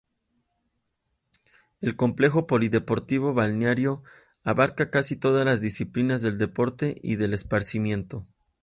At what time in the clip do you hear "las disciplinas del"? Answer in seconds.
5.45-6.39